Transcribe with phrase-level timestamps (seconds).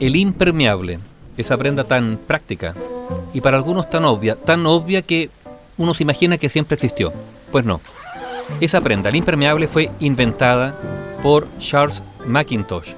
[0.00, 0.98] El impermeable,
[1.36, 2.74] esa prenda tan práctica
[3.32, 5.30] y para algunos tan obvia, tan obvia que
[5.78, 7.12] uno se imagina que siempre existió.
[7.50, 7.80] Pues no.
[8.60, 10.78] Esa prenda, el impermeable, fue inventada
[11.22, 12.92] por Charles Mackintosh,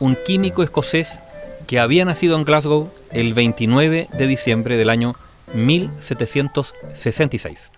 [0.00, 1.20] un químico escocés
[1.66, 5.14] que había nacido en Glasgow el 29 de diciembre del año
[5.54, 7.72] 1766.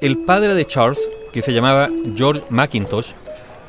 [0.00, 0.98] El padre de Charles,
[1.32, 3.12] que se llamaba George Mackintosh,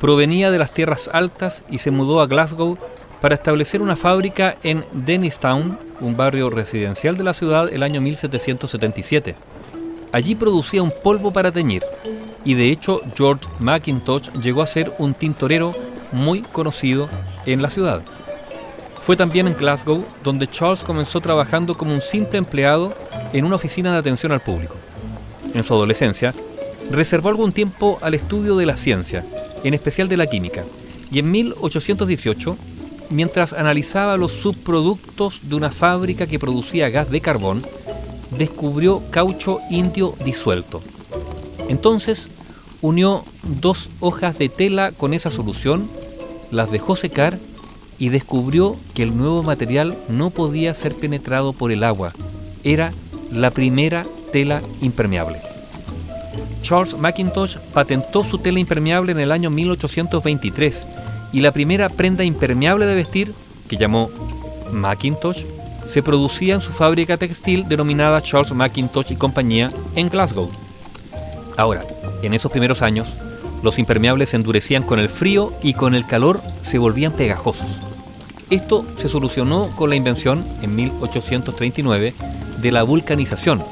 [0.00, 2.76] provenía de las tierras altas y se mudó a Glasgow
[3.20, 9.36] para establecer una fábrica en Dennistown, un barrio residencial de la ciudad, el año 1777.
[10.10, 11.82] Allí producía un polvo para teñir,
[12.44, 15.72] y de hecho George Mackintosh llegó a ser un tintorero
[16.10, 17.08] muy conocido
[17.46, 18.02] en la ciudad.
[19.00, 22.94] Fue también en Glasgow donde Charles comenzó trabajando como un simple empleado
[23.32, 24.74] en una oficina de atención al público.
[25.54, 26.34] En su adolescencia,
[26.90, 29.24] reservó algún tiempo al estudio de la ciencia,
[29.64, 30.64] en especial de la química,
[31.10, 32.56] y en 1818
[33.12, 37.62] mientras analizaba los subproductos de una fábrica que producía gas de carbón,
[38.36, 40.82] descubrió caucho indio disuelto.
[41.68, 42.28] Entonces
[42.80, 43.24] unió
[43.60, 45.88] dos hojas de tela con esa solución,
[46.50, 47.38] las dejó secar
[47.98, 52.12] y descubrió que el nuevo material no podía ser penetrado por el agua.
[52.64, 52.92] Era
[53.30, 55.40] la primera tela impermeable.
[56.62, 60.86] Charles Mackintosh patentó su tela impermeable en el año 1823
[61.32, 63.34] y la primera prenda impermeable de vestir,
[63.68, 64.10] que llamó
[64.72, 65.44] Macintosh,
[65.86, 70.50] se producía en su fábrica textil denominada Charles Macintosh y compañía en Glasgow.
[71.56, 71.84] Ahora,
[72.22, 73.14] en esos primeros años,
[73.62, 77.80] los impermeables se endurecían con el frío y con el calor se volvían pegajosos.
[78.50, 82.14] Esto se solucionó con la invención, en 1839,
[82.60, 83.64] de la vulcanización.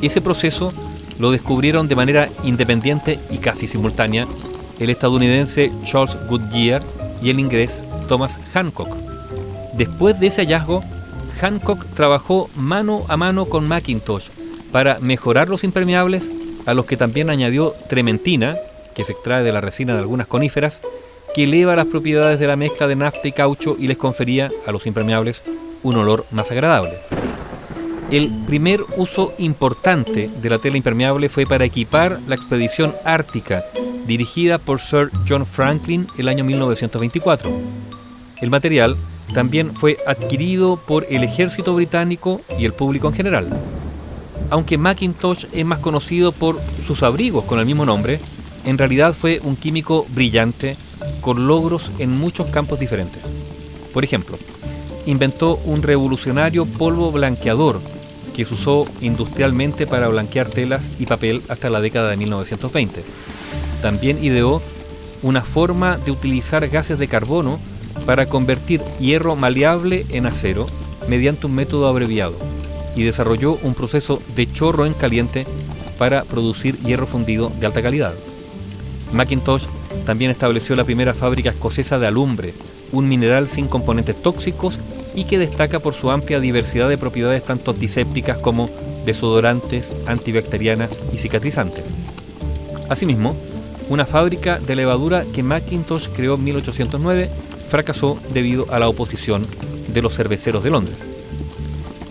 [0.00, 0.72] Ese proceso
[1.18, 4.26] lo descubrieron de manera independiente y casi simultánea
[4.78, 6.82] el estadounidense Charles Goodyear
[7.22, 8.96] y el inglés Thomas Hancock.
[9.74, 10.82] Después de ese hallazgo,
[11.40, 14.28] Hancock trabajó mano a mano con Macintosh
[14.72, 16.30] para mejorar los impermeables,
[16.66, 18.56] a los que también añadió trementina,
[18.94, 20.80] que se extrae de la resina de algunas coníferas,
[21.34, 24.72] que eleva las propiedades de la mezcla de nafta y caucho y les confería a
[24.72, 25.42] los impermeables
[25.82, 27.17] un olor más agradable.
[28.10, 33.64] El primer uso importante de la tela impermeable fue para equipar la expedición ártica
[34.06, 37.50] dirigida por Sir John Franklin el año 1924.
[38.40, 38.96] El material
[39.34, 43.50] también fue adquirido por el ejército británico y el público en general.
[44.48, 48.20] Aunque Macintosh es más conocido por sus abrigos con el mismo nombre,
[48.64, 50.78] en realidad fue un químico brillante
[51.20, 53.24] con logros en muchos campos diferentes.
[53.92, 54.38] Por ejemplo,
[55.04, 57.82] inventó un revolucionario polvo blanqueador
[58.38, 63.02] que se usó industrialmente para blanquear telas y papel hasta la década de 1920
[63.82, 64.62] también ideó
[65.24, 67.58] una forma de utilizar gases de carbono
[68.06, 70.66] para convertir hierro maleable en acero
[71.08, 72.36] mediante un método abreviado
[72.94, 75.44] y desarrolló un proceso de chorro en caliente
[75.98, 78.14] para producir hierro fundido de alta calidad.
[79.12, 79.64] Macintosh
[80.06, 82.54] también estableció la primera fábrica escocesa de alumbre,
[82.92, 84.78] un mineral sin componentes tóxicos
[85.18, 88.70] y que destaca por su amplia diversidad de propiedades tanto antisépticas como
[89.04, 91.86] desodorantes, antibacterianas y cicatrizantes.
[92.88, 93.34] Asimismo,
[93.88, 97.30] una fábrica de levadura que Macintosh creó en 1809
[97.68, 99.48] fracasó debido a la oposición
[99.92, 100.98] de los cerveceros de Londres.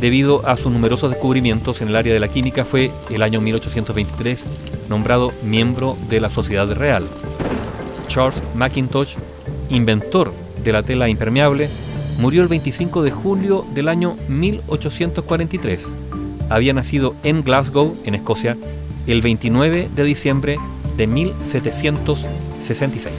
[0.01, 4.43] Debido a sus numerosos descubrimientos en el área de la química, fue el año 1823
[4.89, 7.07] nombrado miembro de la Sociedad Real.
[8.09, 9.15] Charles Macintosh,
[9.69, 11.69] inventor de la tela impermeable,
[12.17, 15.93] murió el 25 de julio del año 1843.
[16.49, 18.57] Había nacido en Glasgow, en Escocia,
[19.05, 20.57] el 29 de diciembre
[20.97, 23.13] de 1766.